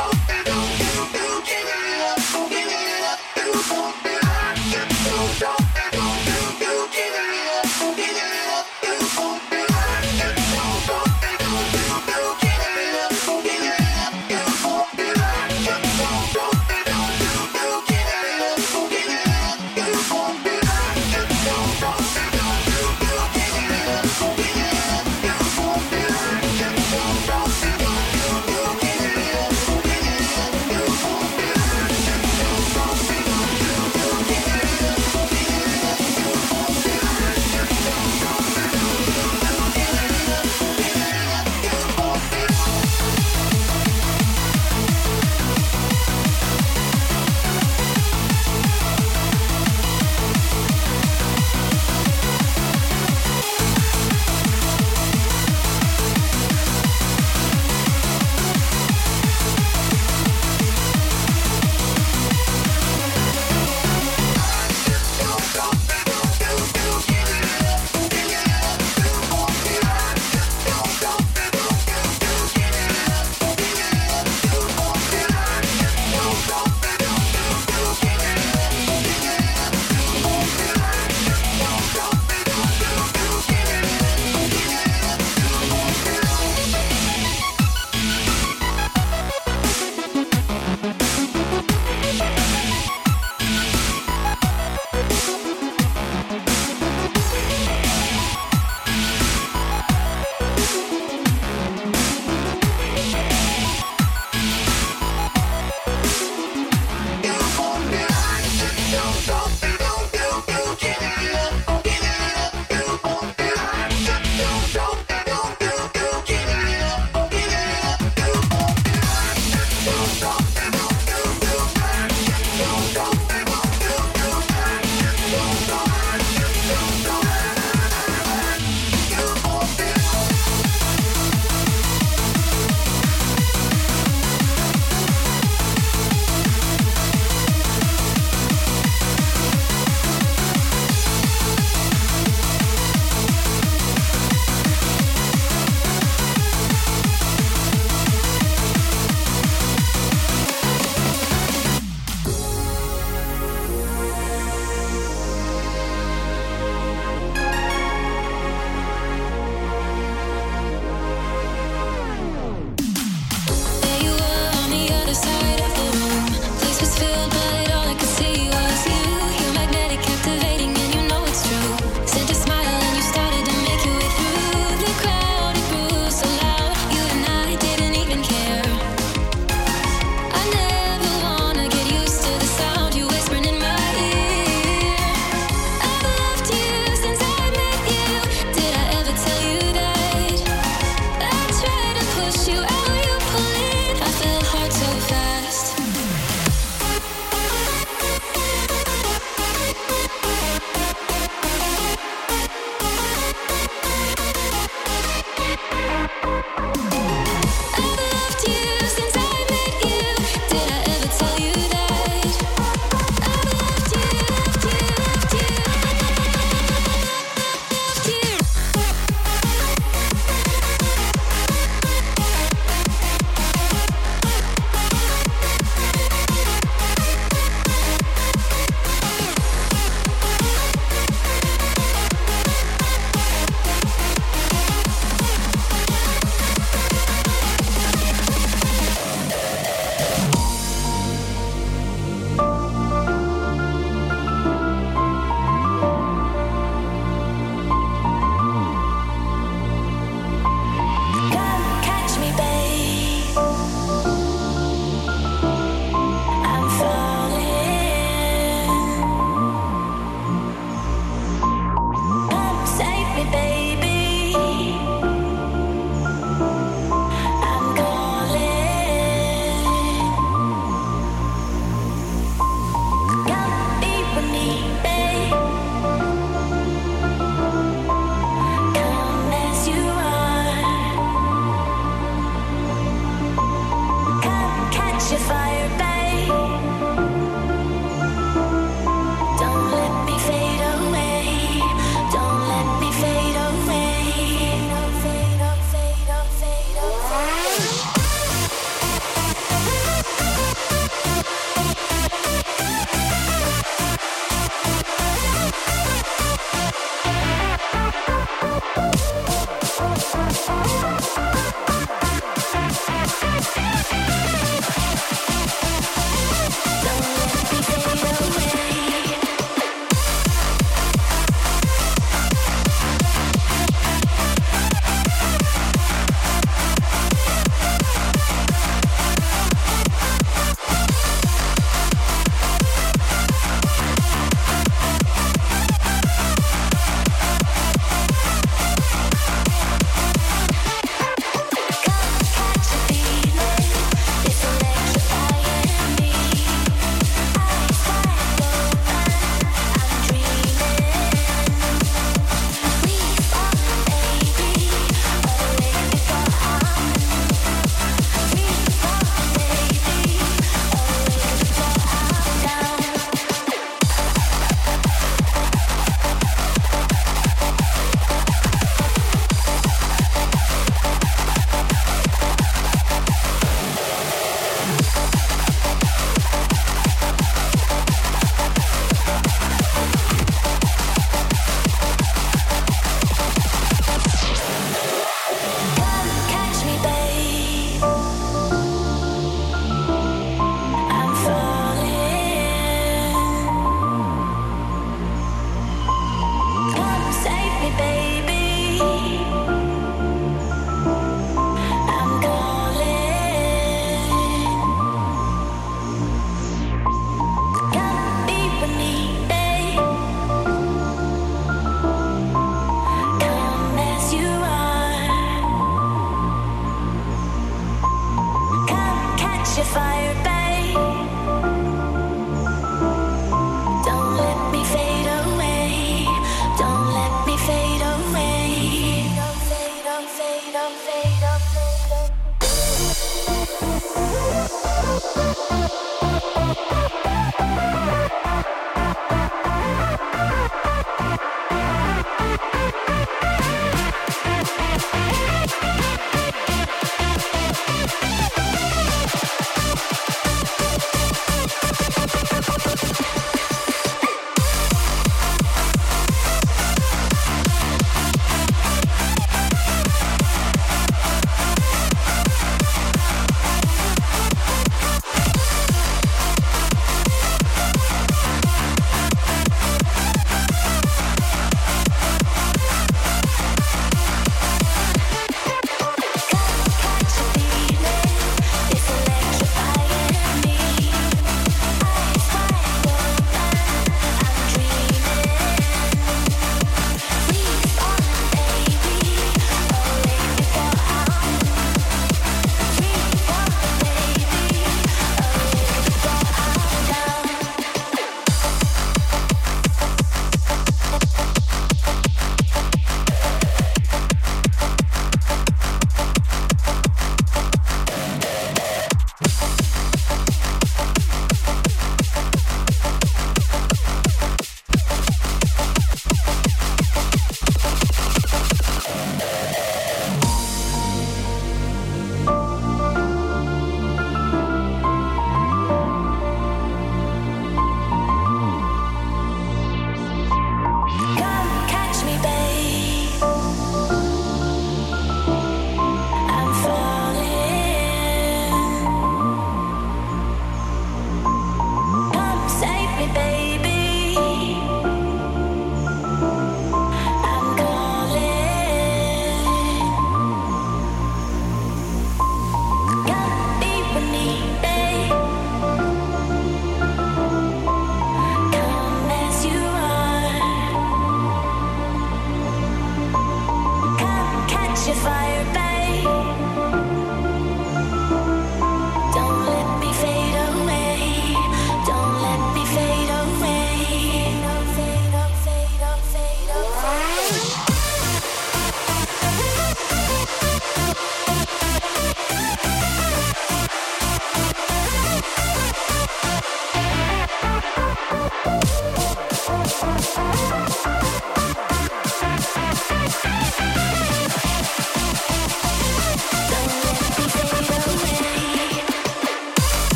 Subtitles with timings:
[0.00, 0.37] Oh.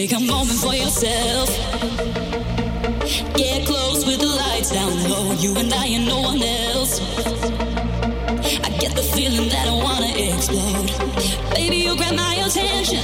[0.00, 1.50] Take a moment for yourself.
[3.36, 5.34] Get close with the lights down low.
[5.34, 7.02] You and I and no one else.
[8.64, 10.88] I get the feeling that I wanna explode.
[11.54, 12.99] Baby, you grab my attention.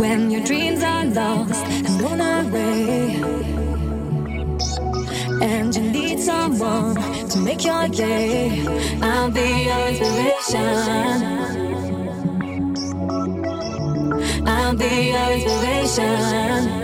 [0.00, 3.20] when your dreams are lost and blown away,
[5.42, 6.94] and you need someone
[7.28, 8.64] to make your day.
[9.02, 11.12] I'll be your inspiration.
[14.46, 16.80] I'll be your inspiration.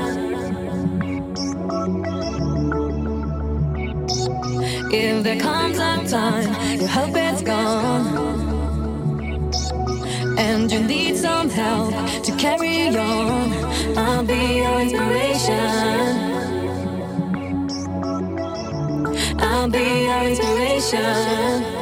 [4.92, 8.26] If there comes a time your hope is gone
[10.38, 11.94] and you need some help
[12.26, 13.52] to carry on.
[13.96, 15.54] I'll be your inspiration.
[19.38, 21.75] I'll be your inspiration.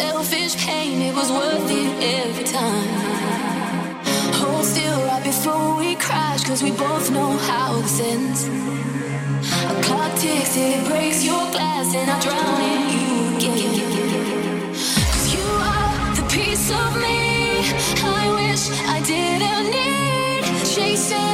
[0.00, 2.90] selfish pain, it was worth it every time.
[4.40, 8.40] Hold still right before we crash, cause we both know how this ends.
[9.72, 13.74] A clock ticks, it breaks your glass, and I drown in you again.
[15.12, 17.18] Cause you are the piece of me
[18.20, 18.62] I wish
[18.94, 20.42] I didn't need.
[20.74, 21.29] Chasing.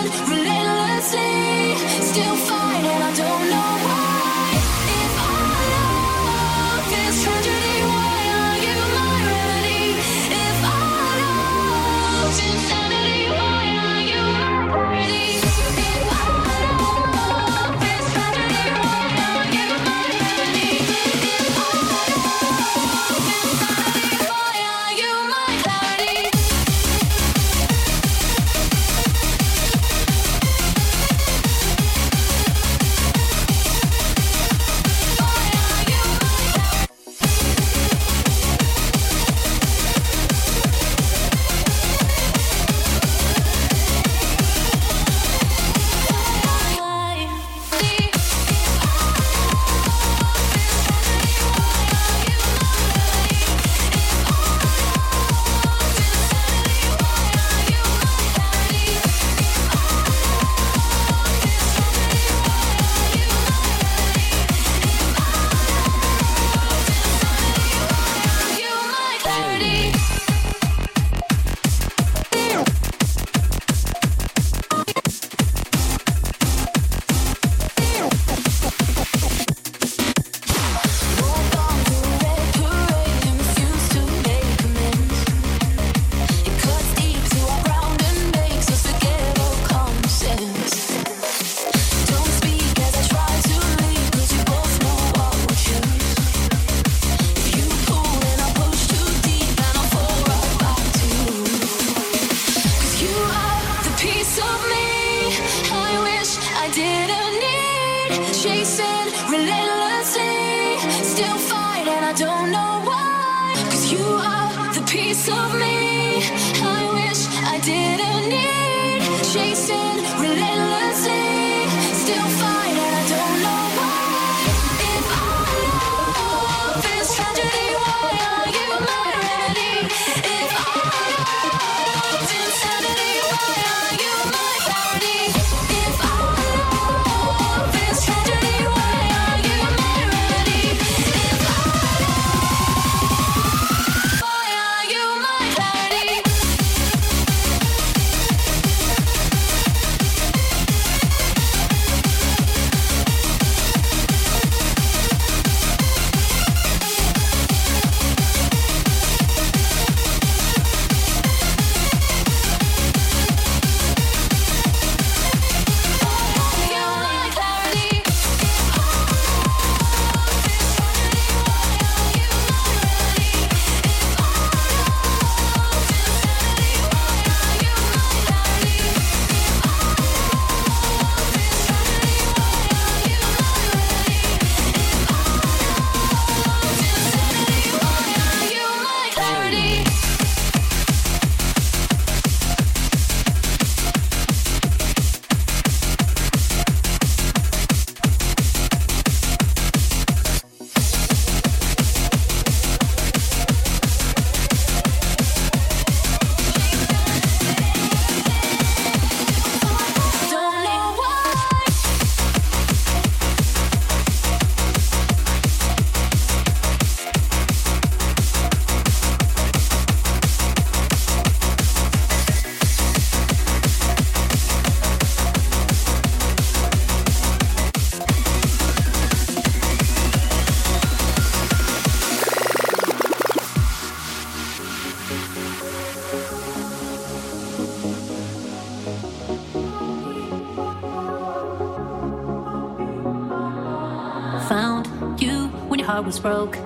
[246.17, 246.57] was broke.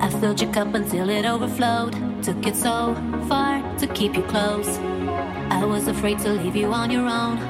[0.00, 1.92] I filled your cup until it overflowed.
[2.22, 2.94] Took it so
[3.28, 4.78] far to keep you close.
[5.50, 7.49] I was afraid to leave you on your own.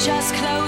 [0.00, 0.59] just close